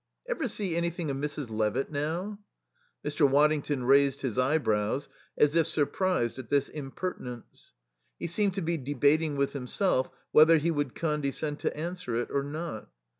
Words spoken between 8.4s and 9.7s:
to be debating with